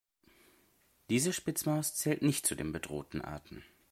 [1.11, 3.63] Diese Spitzmaus zählt nicht zu den bedrohten Arten.